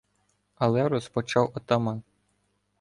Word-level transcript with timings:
Але 0.55 0.89
розпочав 0.89 1.51
отаман: 1.55 2.01